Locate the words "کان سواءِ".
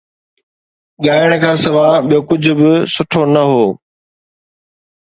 1.41-1.93